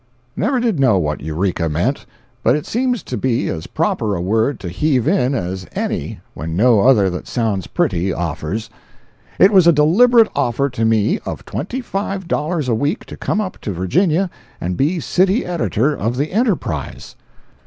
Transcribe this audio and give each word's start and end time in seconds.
[I 0.35 0.41
never 0.41 0.59
did 0.59 0.79
know 0.79 0.97
what 0.97 1.21
Eureka 1.21 1.69
meant, 1.69 2.07
but 2.41 2.55
it 2.55 2.65
seems 2.65 3.03
to 3.03 3.15
be 3.17 3.47
as 3.49 3.67
proper 3.67 4.15
a 4.15 4.19
word 4.19 4.59
to 4.61 4.67
heave 4.69 5.07
in 5.07 5.35
as 5.35 5.67
any 5.75 6.21
when 6.33 6.55
no 6.55 6.79
other 6.79 7.07
that 7.11 7.27
sounds 7.27 7.67
pretty 7.67 8.11
offers.] 8.11 8.71
It 9.37 9.51
was 9.51 9.67
a 9.67 9.71
deliberate 9.71 10.31
offer 10.35 10.71
to 10.71 10.85
me 10.85 11.19
of 11.19 11.45
Twenty 11.45 11.81
Five 11.81 12.27
Dollars 12.27 12.67
a 12.67 12.73
week 12.73 13.05
to 13.05 13.15
come 13.15 13.39
up 13.39 13.59
to 13.61 13.73
Virginia 13.73 14.31
and 14.59 14.75
be 14.75 14.99
city 14.99 15.45
editor 15.45 15.95
of 15.95 16.17
the 16.17 16.31
Enterprise. 16.31 17.15